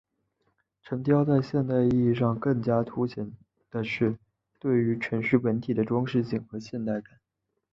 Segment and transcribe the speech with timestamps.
[0.81, 3.31] 城雕在现代意义上更加凸显
[3.69, 4.17] 的是
[4.59, 7.19] 对于城市本体的装饰性和现代感。